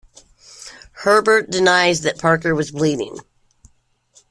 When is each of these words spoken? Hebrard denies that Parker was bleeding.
Hebrard 1.03 1.51
denies 1.51 2.01
that 2.01 2.17
Parker 2.17 2.55
was 2.55 2.71
bleeding. 2.71 3.19